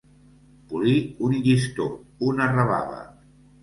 [0.71, 0.95] Polir
[1.29, 1.89] un llistó,
[2.33, 3.09] una rebava.